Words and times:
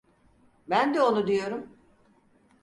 Ben 0.67 0.93
de 0.93 1.01
onu 1.01 1.27
diyorum. 1.27 1.69